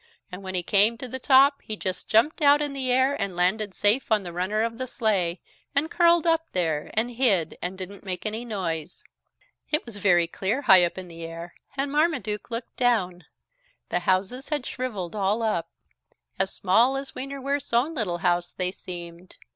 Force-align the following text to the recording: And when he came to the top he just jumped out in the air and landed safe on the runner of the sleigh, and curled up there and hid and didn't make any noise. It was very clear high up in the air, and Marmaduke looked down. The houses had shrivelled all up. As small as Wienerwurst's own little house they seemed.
And 0.31 0.41
when 0.41 0.55
he 0.55 0.63
came 0.63 0.97
to 0.97 1.07
the 1.07 1.19
top 1.19 1.61
he 1.61 1.77
just 1.77 2.09
jumped 2.09 2.41
out 2.41 2.59
in 2.59 2.73
the 2.73 2.91
air 2.91 3.13
and 3.21 3.35
landed 3.35 3.75
safe 3.75 4.11
on 4.11 4.23
the 4.23 4.33
runner 4.33 4.63
of 4.63 4.79
the 4.79 4.87
sleigh, 4.87 5.39
and 5.75 5.91
curled 5.91 6.25
up 6.25 6.47
there 6.53 6.89
and 6.95 7.11
hid 7.11 7.55
and 7.61 7.77
didn't 7.77 8.03
make 8.03 8.25
any 8.25 8.43
noise. 8.43 9.03
It 9.69 9.85
was 9.85 9.97
very 9.97 10.25
clear 10.25 10.63
high 10.63 10.83
up 10.85 10.97
in 10.97 11.07
the 11.07 11.23
air, 11.23 11.53
and 11.77 11.91
Marmaduke 11.91 12.49
looked 12.49 12.77
down. 12.77 13.25
The 13.89 13.99
houses 13.99 14.49
had 14.49 14.65
shrivelled 14.65 15.15
all 15.15 15.43
up. 15.43 15.69
As 16.39 16.51
small 16.51 16.97
as 16.97 17.13
Wienerwurst's 17.13 17.71
own 17.71 17.93
little 17.93 18.17
house 18.25 18.53
they 18.53 18.71
seemed. 18.71 19.35